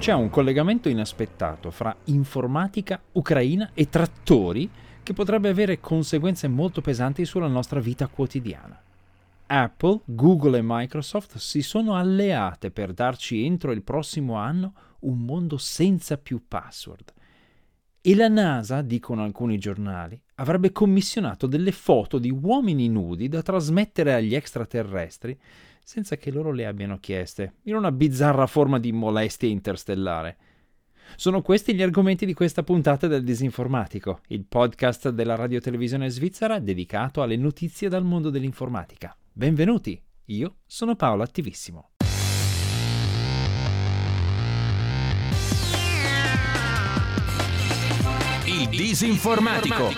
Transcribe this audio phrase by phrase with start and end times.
[0.00, 4.66] C'è un collegamento inaspettato fra informatica, Ucraina e trattori
[5.02, 8.80] che potrebbe avere conseguenze molto pesanti sulla nostra vita quotidiana.
[9.44, 15.58] Apple, Google e Microsoft si sono alleate per darci entro il prossimo anno un mondo
[15.58, 17.12] senza più password.
[18.02, 24.14] E la NASA, dicono alcuni giornali, avrebbe commissionato delle foto di uomini nudi da trasmettere
[24.14, 25.38] agli extraterrestri
[25.84, 30.36] senza che loro le abbiano chieste, in una bizzarra forma di molestia interstellare.
[31.16, 37.20] Sono questi gli argomenti di questa puntata del Disinformatico, il podcast della radiotelevisione svizzera dedicato
[37.20, 39.14] alle notizie dal mondo dell'informatica.
[39.30, 41.89] Benvenuti, io sono Paolo Attivissimo.
[48.70, 49.88] Disinformatico.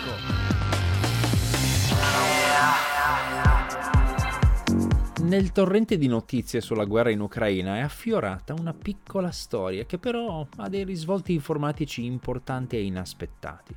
[5.24, 10.46] Nel torrente di notizie sulla guerra in Ucraina è affiorata una piccola storia che però
[10.56, 13.76] ha dei risvolti informatici importanti e inaspettati.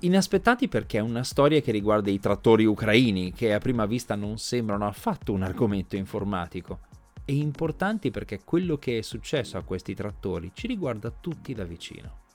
[0.00, 4.38] Inaspettati perché è una storia che riguarda i trattori ucraini, che a prima vista non
[4.38, 6.78] sembrano affatto un argomento informatico,
[7.24, 12.28] e importanti perché quello che è successo a questi trattori ci riguarda tutti da vicino.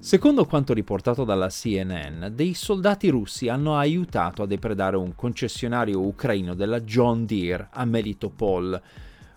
[0.00, 6.54] Secondo quanto riportato dalla CNN, dei soldati russi hanno aiutato a depredare un concessionario ucraino
[6.54, 8.80] della John Deere a Melitopol,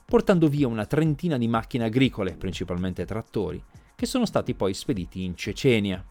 [0.06, 3.62] portando via una trentina di macchine agricole, principalmente trattori,
[3.96, 6.06] che sono stati poi spediti in Cecenia.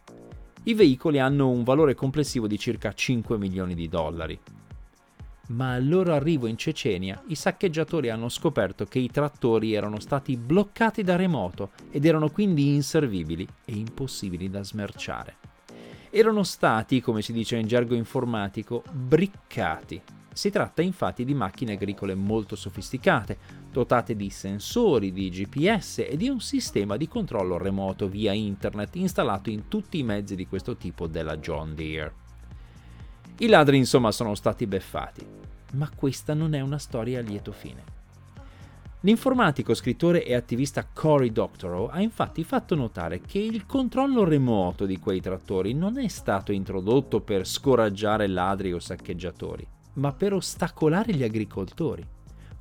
[0.65, 4.39] I veicoli hanno un valore complessivo di circa 5 milioni di dollari
[5.51, 10.37] ma al loro arrivo in Cecenia i saccheggiatori hanno scoperto che i trattori erano stati
[10.37, 15.37] bloccati da remoto ed erano quindi inservibili e impossibili da smerciare.
[16.11, 20.01] Erano stati, come si dice in gergo informatico, briccati.
[20.33, 23.39] Si tratta infatti di macchine agricole molto sofisticate,
[23.71, 29.51] dotate di sensori, di GPS e di un sistema di controllo remoto via internet installato
[29.51, 32.30] in tutti i mezzi di questo tipo della John Deere.
[33.43, 35.25] I ladri insomma sono stati beffati,
[35.73, 37.83] ma questa non è una storia a lieto fine.
[39.01, 44.99] L'informatico, scrittore e attivista Cory Doctorow ha infatti fatto notare che il controllo remoto di
[44.99, 51.23] quei trattori non è stato introdotto per scoraggiare ladri o saccheggiatori, ma per ostacolare gli
[51.23, 52.07] agricoltori.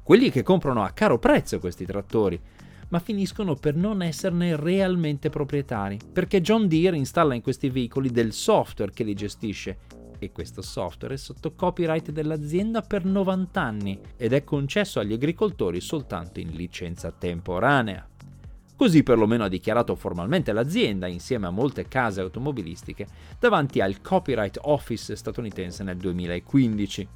[0.01, 2.39] Quelli che comprano a caro prezzo questi trattori,
[2.87, 8.31] ma finiscono per non esserne realmente proprietari, perché John Deere installa in questi veicoli del
[8.31, 14.33] software che li gestisce e questo software è sotto copyright dell'azienda per 90 anni ed
[14.33, 18.07] è concesso agli agricoltori soltanto in licenza temporanea.
[18.75, 25.15] Così perlomeno ha dichiarato formalmente l'azienda insieme a molte case automobilistiche davanti al Copyright Office
[25.15, 27.07] statunitense nel 2015.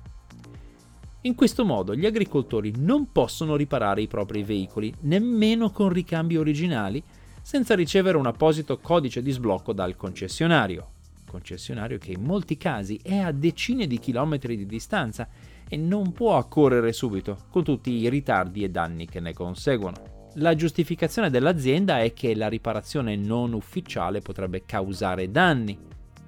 [1.21, 7.01] In questo modo gli agricoltori non possono riparare i propri veicoli nemmeno con ricambi originali
[7.41, 10.92] senza ricevere un apposito codice di sblocco dal concessionario
[11.33, 15.27] concessionario che in molti casi è a decine di chilometri di distanza
[15.67, 20.29] e non può accorrere subito, con tutti i ritardi e danni che ne conseguono.
[20.35, 25.75] La giustificazione dell'azienda è che la riparazione non ufficiale potrebbe causare danni,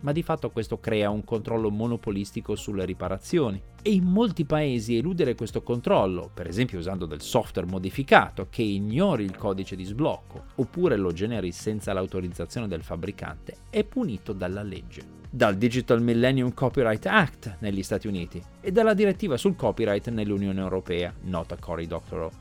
[0.06, 3.60] ma di fatto questo crea un controllo monopolistico sulle riparazioni.
[3.82, 9.24] E in molti paesi eludere questo controllo, per esempio usando del software modificato che ignori
[9.24, 15.24] il codice di sblocco oppure lo generi senza l'autorizzazione del fabbricante, è punito dalla legge
[15.28, 21.14] dal Digital Millennium Copyright Act negli Stati Uniti e dalla direttiva sul copyright nell'Unione Europea,
[21.24, 22.32] nota Cory Doctorow.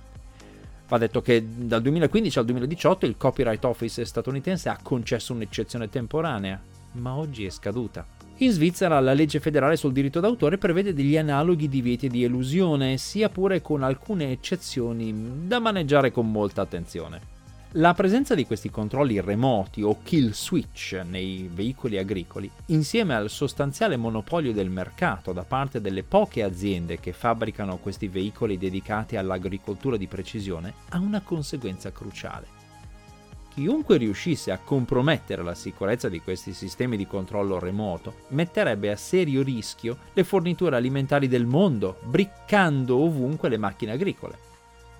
[0.86, 6.62] Va detto che dal 2015 al 2018 il Copyright Office statunitense ha concesso un'eccezione temporanea
[6.94, 8.06] ma oggi è scaduta.
[8.38, 13.28] In Svizzera la legge federale sul diritto d'autore prevede degli analoghi divieti di elusione, sia
[13.28, 17.32] pure con alcune eccezioni da maneggiare con molta attenzione.
[17.77, 23.97] La presenza di questi controlli remoti o kill switch nei veicoli agricoli, insieme al sostanziale
[23.97, 30.06] monopolio del mercato da parte delle poche aziende che fabbricano questi veicoli dedicati all'agricoltura di
[30.06, 32.62] precisione, ha una conseguenza cruciale
[33.55, 39.45] chiunque riuscisse a compromettere la sicurezza di questi sistemi di controllo remoto metterebbe a serio
[39.45, 44.39] rischio le forniture alimentari del mondo, briccando ovunque le macchine agricole.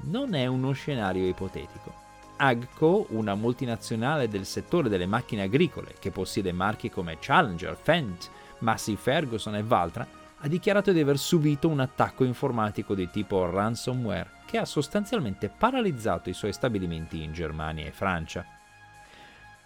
[0.03, 1.93] Non è uno scenario ipotetico.
[2.37, 8.95] Agco, una multinazionale del settore delle macchine agricole che possiede marchi come Challenger, Fendt, Massey
[8.95, 10.07] Ferguson e Valtra,
[10.41, 16.29] ha dichiarato di aver subito un attacco informatico di tipo ransomware che ha sostanzialmente paralizzato
[16.31, 18.45] i suoi stabilimenti in Germania e Francia.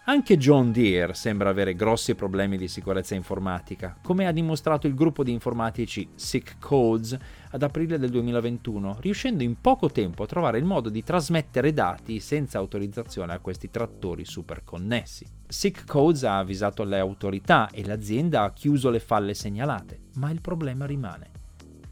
[0.09, 5.23] Anche John Deere sembra avere grossi problemi di sicurezza informatica, come ha dimostrato il gruppo
[5.23, 7.15] di informatici Sick Codes
[7.51, 12.19] ad aprile del 2021, riuscendo in poco tempo a trovare il modo di trasmettere dati
[12.19, 15.27] senza autorizzazione a questi trattori super connessi.
[15.47, 20.41] Sick Codes ha avvisato le autorità e l'azienda ha chiuso le falle segnalate, ma il
[20.41, 21.29] problema rimane.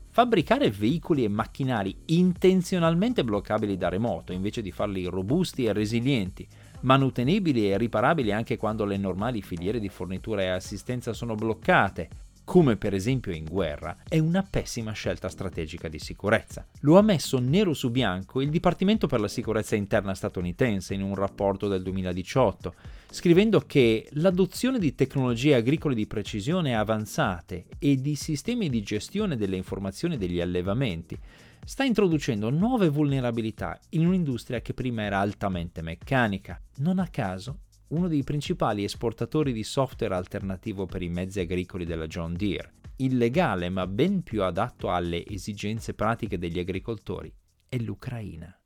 [0.10, 6.48] Fabbricare veicoli e macchinari intenzionalmente bloccabili da remoto invece di farli robusti e resilienti
[6.82, 12.10] manutenibili e riparabili anche quando le normali filiere di fornitura e assistenza sono bloccate,
[12.48, 16.66] come per esempio in guerra, è una pessima scelta strategica di sicurezza.
[16.80, 21.14] Lo ha messo nero su bianco il Dipartimento per la sicurezza interna statunitense in un
[21.14, 22.74] rapporto del 2018,
[23.10, 29.58] scrivendo che l'adozione di tecnologie agricole di precisione avanzate e di sistemi di gestione delle
[29.58, 31.20] informazioni degli allevamenti
[31.68, 36.58] sta introducendo nuove vulnerabilità in un'industria che prima era altamente meccanica.
[36.78, 42.08] Non a caso, uno dei principali esportatori di software alternativo per i mezzi agricoli della
[42.08, 47.30] John Deere, illegale ma ben più adatto alle esigenze pratiche degli agricoltori,
[47.68, 48.58] è l'Ucraina.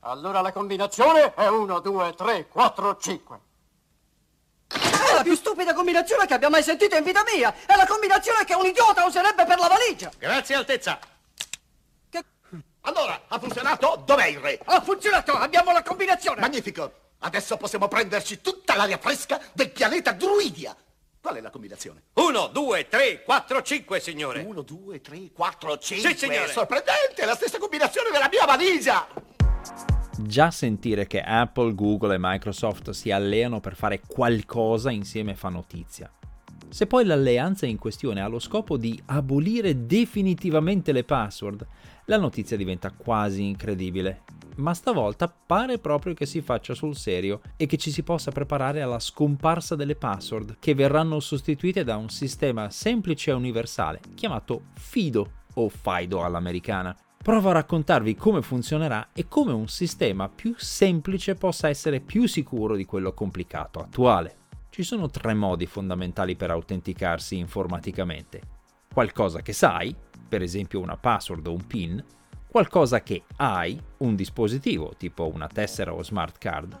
[0.00, 3.45] Allora la combinazione è 1, 2, 3, 4, 5
[5.14, 7.54] la più stupida combinazione che abbia mai sentito in vita mia!
[7.66, 10.10] È la combinazione che un idiota userebbe per la valigia!
[10.18, 10.98] Grazie, Altezza!
[12.08, 12.24] Che...
[12.82, 14.02] Allora, ha funzionato?
[14.04, 14.60] Dov'è il re?
[14.64, 15.32] Ha funzionato!
[15.32, 16.40] Abbiamo la combinazione!
[16.40, 16.92] Magnifico!
[17.20, 20.76] Adesso possiamo prenderci tutta l'aria fresca del pianeta Druidia!
[21.20, 22.02] Qual è la combinazione?
[22.12, 24.42] 1, 2, 3, 4, 5, signore!
[24.42, 26.10] 1, 2, 3, 4, 5!
[26.10, 26.52] Sì, signore!
[26.52, 27.22] Sorprendente!
[27.22, 29.08] È la stessa combinazione della mia valigia!
[30.18, 36.10] Già sentire che Apple, Google e Microsoft si alleano per fare qualcosa insieme fa notizia.
[36.68, 41.66] Se poi l'alleanza in questione ha lo scopo di abolire definitivamente le password,
[42.06, 44.22] la notizia diventa quasi incredibile.
[44.56, 48.80] Ma stavolta pare proprio che si faccia sul serio e che ci si possa preparare
[48.80, 55.30] alla scomparsa delle password, che verranno sostituite da un sistema semplice e universale chiamato FIDO
[55.54, 56.96] o FIDO all'americana,
[57.26, 62.76] provo a raccontarvi come funzionerà e come un sistema più semplice possa essere più sicuro
[62.76, 64.36] di quello complicato attuale.
[64.70, 68.42] Ci sono tre modi fondamentali per autenticarsi informaticamente.
[68.94, 69.92] Qualcosa che sai,
[70.28, 72.04] per esempio una password o un PIN,
[72.46, 76.78] qualcosa che hai, un dispositivo tipo una tessera o smart card,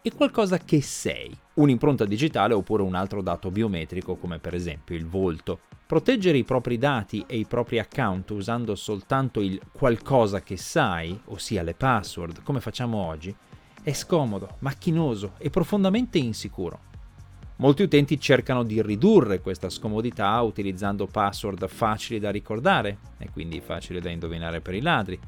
[0.00, 5.06] e qualcosa che sei, un'impronta digitale oppure un altro dato biometrico come per esempio il
[5.06, 5.60] volto.
[5.92, 11.62] Proteggere i propri dati e i propri account usando soltanto il qualcosa che sai, ossia
[11.62, 13.36] le password, come facciamo oggi,
[13.82, 16.80] è scomodo, macchinoso e profondamente insicuro.
[17.56, 24.00] Molti utenti cercano di ridurre questa scomodità utilizzando password facili da ricordare e quindi facili
[24.00, 25.20] da indovinare per i ladri,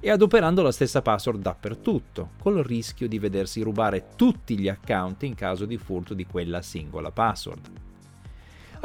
[0.00, 5.34] e adoperando la stessa password dappertutto, col rischio di vedersi rubare tutti gli account in
[5.34, 7.84] caso di furto di quella singola password.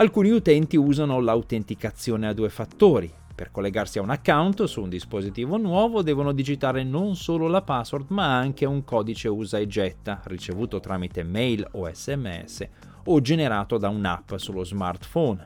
[0.02, 3.14] Alcuni utenti usano l'autenticazione a due fattori.
[3.36, 8.08] Per collegarsi a un account su un dispositivo nuovo devono digitare non solo la password
[8.10, 12.68] ma anche un codice usa e getta ricevuto tramite mail o sms
[13.06, 15.46] o generato da un'app sullo smartphone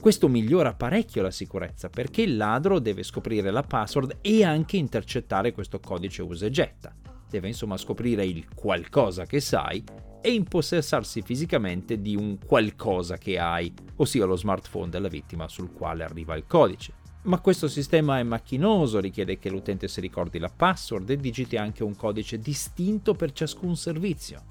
[0.00, 5.52] questo migliora parecchio la sicurezza perché il ladro deve scoprire la password e anche intercettare
[5.52, 6.94] questo codice usa e getta.
[7.28, 9.84] Deve insomma scoprire il qualcosa che sai
[10.26, 16.02] e impossessarsi fisicamente di un qualcosa che hai, ossia lo smartphone della vittima sul quale
[16.02, 16.94] arriva il codice.
[17.26, 21.84] Ma questo sistema è macchinoso, richiede che l'utente si ricordi la password e digiti anche
[21.84, 24.42] un codice distinto per ciascun servizio.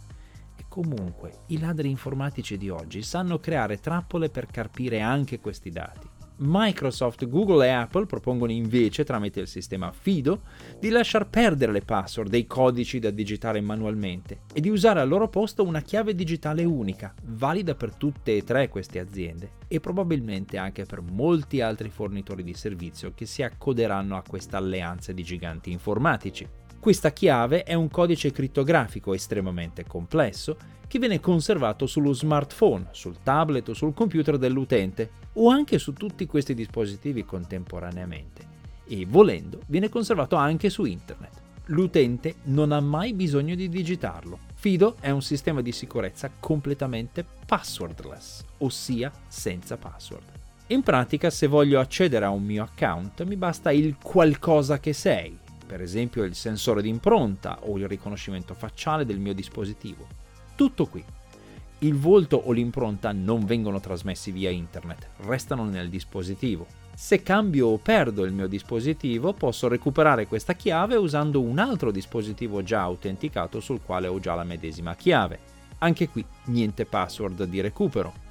[0.69, 6.14] Comunque, i ladri informatici di oggi sanno creare trappole per carpire anche questi dati.
[6.37, 10.41] Microsoft, Google e Apple propongono invece, tramite il sistema FIDO,
[10.79, 15.29] di lasciar perdere le password dei codici da digitare manualmente e di usare al loro
[15.29, 20.83] posto una chiave digitale unica, valida per tutte e tre queste aziende e probabilmente anche
[20.83, 26.64] per molti altri fornitori di servizio che si accoderanno a questa alleanza di giganti informatici.
[26.85, 33.69] Questa chiave è un codice crittografico estremamente complesso che viene conservato sullo smartphone, sul tablet
[33.69, 38.45] o sul computer dell'utente o anche su tutti questi dispositivi contemporaneamente
[38.85, 41.41] e volendo viene conservato anche su internet.
[41.69, 44.37] L'utente non ha mai bisogno di digitarlo.
[44.53, 50.33] FIDO è un sistema di sicurezza completamente passwordless, ossia senza password.
[50.67, 55.35] In pratica, se voglio accedere a un mio account, mi basta il qualcosa che sei,
[55.65, 60.07] per esempio il sensore di impronta o il riconoscimento facciale del mio dispositivo.
[60.55, 61.03] Tutto qui.
[61.79, 66.65] Il volto o l'impronta non vengono trasmessi via internet, restano nel dispositivo.
[66.95, 72.63] Se cambio o perdo il mio dispositivo, posso recuperare questa chiave usando un altro dispositivo
[72.63, 75.39] già autenticato sul quale ho già la medesima chiave.
[75.79, 78.24] Anche qui niente password di recupero.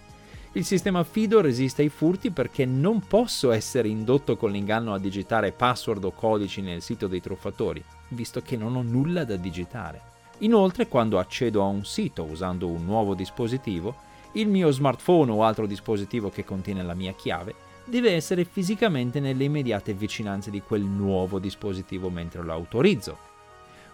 [0.57, 5.51] Il sistema Fido resiste ai furti perché non posso essere indotto con l'inganno a digitare
[5.51, 10.01] password o codici nel sito dei truffatori, visto che non ho nulla da digitare.
[10.39, 13.97] Inoltre, quando accedo a un sito usando un nuovo dispositivo,
[14.35, 17.53] il mio smartphone o altro dispositivo che contiene la mia chiave
[17.85, 23.19] deve essere fisicamente nelle immediate vicinanze di quel nuovo dispositivo mentre lo autorizzo.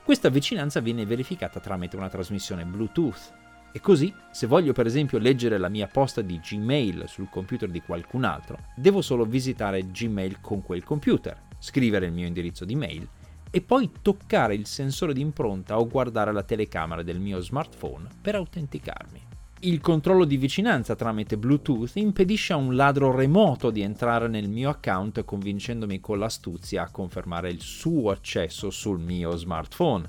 [0.05, 3.39] Questa vicinanza viene verificata tramite una trasmissione Bluetooth
[3.73, 7.81] e così, se voglio per esempio leggere la mia posta di Gmail sul computer di
[7.81, 13.09] qualcun altro, devo solo visitare Gmail con quel computer, scrivere il mio indirizzo di mail
[13.51, 18.37] e poi toccare il sensore di impronta o guardare la telecamera del mio smartphone per
[18.37, 19.29] autenticarmi.
[19.63, 24.71] Il controllo di vicinanza tramite Bluetooth impedisce a un ladro remoto di entrare nel mio
[24.71, 30.09] account convincendomi con l'astuzia a confermare il suo accesso sul mio smartphone.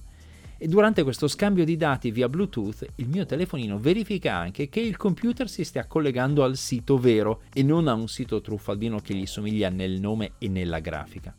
[0.64, 4.96] E durante questo scambio di dati via Bluetooth il mio telefonino verifica anche che il
[4.96, 9.26] computer si stia collegando al sito vero e non a un sito truffaldino che gli
[9.26, 11.36] somiglia nel nome e nella grafica.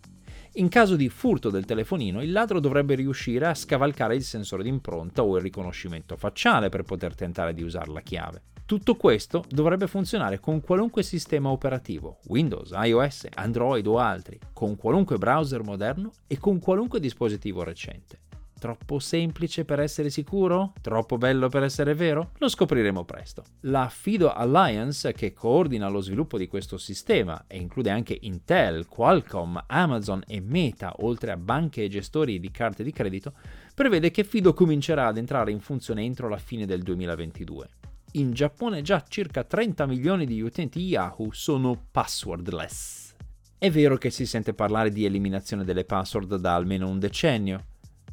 [0.54, 5.22] In caso di furto del telefonino, il ladro dovrebbe riuscire a scavalcare il sensore d'impronta
[5.22, 8.42] o il riconoscimento facciale per poter tentare di usare la chiave.
[8.66, 15.16] Tutto questo dovrebbe funzionare con qualunque sistema operativo, Windows, iOS, Android o altri, con qualunque
[15.16, 18.21] browser moderno e con qualunque dispositivo recente.
[18.62, 20.74] Troppo semplice per essere sicuro?
[20.80, 22.30] Troppo bello per essere vero?
[22.38, 23.42] Lo scopriremo presto.
[23.62, 29.58] La Fido Alliance, che coordina lo sviluppo di questo sistema e include anche Intel, Qualcomm,
[29.66, 33.32] Amazon e Meta, oltre a banche e gestori di carte di credito,
[33.74, 37.68] prevede che Fido comincerà ad entrare in funzione entro la fine del 2022.
[38.12, 43.12] In Giappone già circa 30 milioni di utenti Yahoo sono passwordless.
[43.58, 47.64] È vero che si sente parlare di eliminazione delle password da almeno un decennio,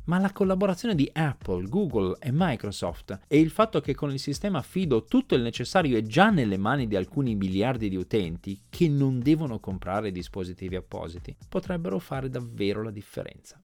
[0.09, 4.63] ma la collaborazione di Apple, Google e Microsoft e il fatto che con il sistema
[4.63, 9.19] Fido tutto il necessario è già nelle mani di alcuni miliardi di utenti che non
[9.19, 13.61] devono comprare dispositivi appositi potrebbero fare davvero la differenza.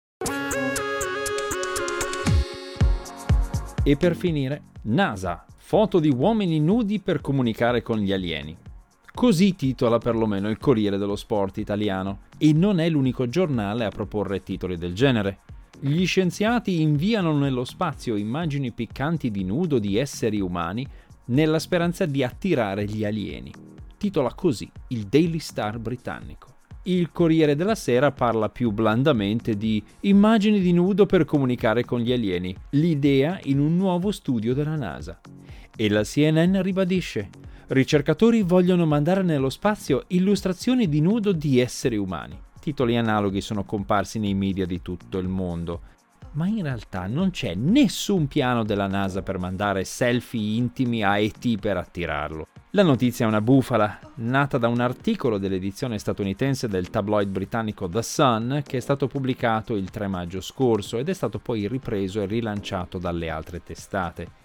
[3.86, 8.58] E per finire, NASA, foto di uomini nudi per comunicare con gli alieni.
[9.14, 14.42] Così titola perlomeno il Corriere dello Sport italiano, e non è l'unico giornale a proporre
[14.42, 15.40] titoli del genere.
[15.80, 20.88] Gli scienziati inviano nello spazio immagini piccanti di nudo di esseri umani
[21.26, 23.52] nella speranza di attirare gli alieni.
[23.98, 26.52] Titola così il Daily Star britannico.
[26.84, 32.12] Il Corriere della Sera parla più blandamente di immagini di nudo per comunicare con gli
[32.12, 35.20] alieni, l'idea in un nuovo studio della NASA.
[35.76, 37.30] E la CNN ribadisce,
[37.68, 42.38] ricercatori vogliono mandare nello spazio illustrazioni di nudo di esseri umani.
[42.64, 45.82] Titoli analoghi sono comparsi nei media di tutto il mondo,
[46.32, 51.60] ma in realtà non c'è nessun piano della NASA per mandare selfie intimi a ET
[51.60, 52.48] per attirarlo.
[52.70, 58.02] La notizia è una bufala, nata da un articolo dell'edizione statunitense del tabloid britannico The
[58.02, 62.28] Sun che è stato pubblicato il 3 maggio scorso ed è stato poi ripreso e
[62.28, 64.42] rilanciato dalle altre testate.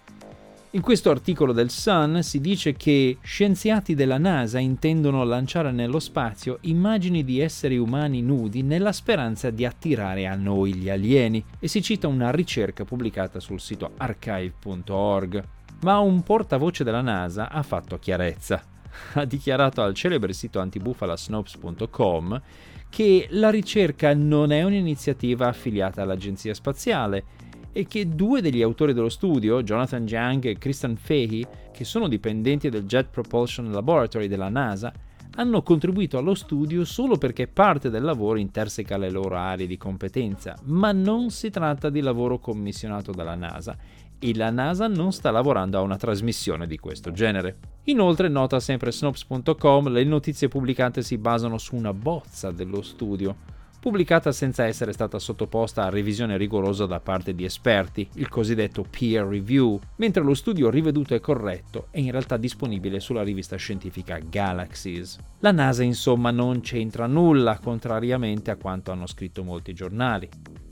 [0.73, 6.59] In questo articolo del Sun si dice che scienziati della NASA intendono lanciare nello spazio
[6.61, 11.81] immagini di esseri umani nudi nella speranza di attirare a noi gli alieni e si
[11.81, 15.43] cita una ricerca pubblicata sul sito archive.org.
[15.81, 18.61] Ma un portavoce della NASA ha fatto chiarezza.
[19.13, 22.41] Ha dichiarato al celebre sito antibufalasnopes.com
[22.89, 27.23] che la ricerca non è un'iniziativa affiliata all'agenzia spaziale
[27.71, 32.69] e che due degli autori dello studio, Jonathan Jiang e Christian Fahey, che sono dipendenti
[32.69, 34.91] del Jet Propulsion Laboratory della NASA,
[35.35, 40.57] hanno contribuito allo studio solo perché parte del lavoro interseca le loro aree di competenza,
[40.63, 43.77] ma non si tratta di lavoro commissionato dalla NASA
[44.19, 47.57] e la NASA non sta lavorando a una trasmissione di questo genere.
[47.85, 54.31] Inoltre, nota sempre Snopes.com, le notizie pubblicate si basano su una bozza dello studio pubblicata
[54.33, 59.79] senza essere stata sottoposta a revisione rigorosa da parte di esperti, il cosiddetto peer review,
[59.95, 65.17] mentre lo studio riveduto e corretto è in realtà disponibile sulla rivista scientifica Galaxies.
[65.39, 70.27] La NASA insomma non c'entra nulla, contrariamente a quanto hanno scritto molti giornali.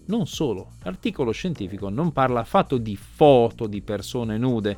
[0.08, 4.78] Non solo, l'articolo scientifico non parla affatto di foto di persone nude,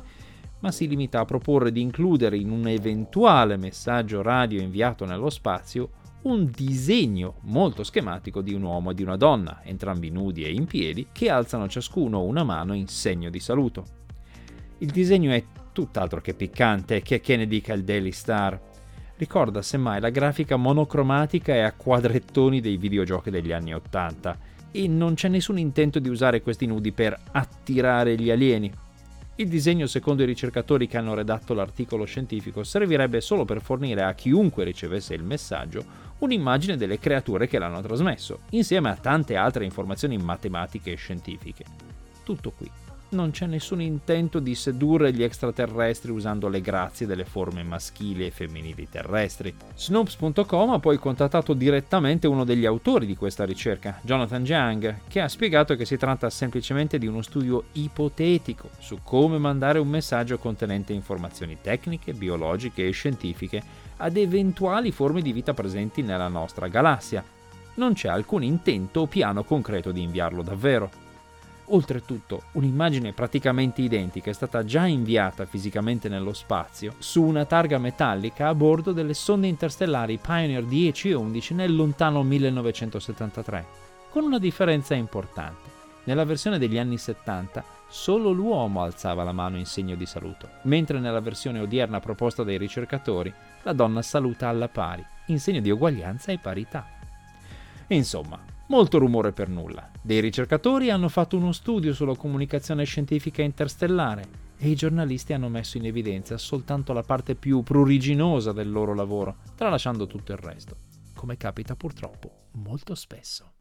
[0.60, 5.90] ma si limita a proporre di includere in un eventuale messaggio radio inviato nello spazio
[6.22, 10.66] un disegno molto schematico di un uomo e di una donna, entrambi nudi e in
[10.66, 13.98] piedi, che alzano ciascuno una mano in segno di saluto.
[14.78, 18.60] Il disegno è tutt'altro che piccante, che che ne dica il Daily Star.
[19.16, 24.38] Ricorda semmai la grafica monocromatica e a quadrettoni dei videogiochi degli anni Ottanta,
[24.70, 28.70] e non c'è nessun intento di usare questi nudi per attirare gli alieni.
[29.36, 34.12] Il disegno, secondo i ricercatori che hanno redatto l'articolo scientifico, servirebbe solo per fornire a
[34.12, 40.16] chiunque ricevesse il messaggio un'immagine delle creature che l'hanno trasmesso, insieme a tante altre informazioni
[40.16, 41.64] matematiche e scientifiche.
[42.24, 42.70] Tutto qui
[43.10, 48.30] non c'è nessun intento di sedurre gli extraterrestri usando le grazie delle forme maschili e
[48.30, 49.54] femminili terrestri.
[49.74, 55.28] Snopes.com ha poi contattato direttamente uno degli autori di questa ricerca, Jonathan Jiang, che ha
[55.28, 60.92] spiegato che si tratta semplicemente di uno studio ipotetico su come mandare un messaggio contenente
[60.92, 67.22] informazioni tecniche, biologiche e scientifiche ad eventuali forme di vita presenti nella nostra galassia.
[67.74, 70.90] Non c'è alcun intento o piano concreto di inviarlo davvero.
[71.72, 78.48] Oltretutto, un'immagine praticamente identica è stata già inviata fisicamente nello spazio su una targa metallica
[78.48, 83.66] a bordo delle sonde interstellari Pioneer 10 e 11 nel lontano 1973,
[84.10, 85.68] con una differenza importante.
[86.04, 90.98] Nella versione degli anni 70 solo l'uomo alzava la mano in segno di saluto, mentre
[90.98, 96.32] nella versione odierna proposta dai ricercatori la donna saluta alla pari, in segno di uguaglianza
[96.32, 96.86] e parità.
[97.88, 98.38] Insomma,
[98.70, 99.90] Molto rumore per nulla.
[100.00, 104.22] Dei ricercatori hanno fatto uno studio sulla comunicazione scientifica interstellare
[104.56, 109.38] e i giornalisti hanno messo in evidenza soltanto la parte più pruriginosa del loro lavoro,
[109.56, 110.76] tralasciando tutto il resto,
[111.14, 113.59] come capita purtroppo molto spesso.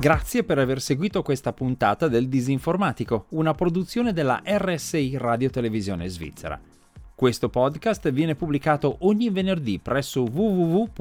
[0.00, 6.56] Grazie per aver seguito questa puntata del Disinformatico, una produzione della RSI Radio Televisione Svizzera.
[7.16, 10.92] Questo podcast viene pubblicato ogni venerdì presso www.rsi.ch